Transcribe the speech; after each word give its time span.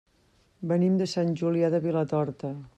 Venim 0.71 0.95
de 1.01 1.07
Sant 1.13 1.37
Julià 1.43 1.71
de 1.77 1.85
Vilatorta. 1.87 2.55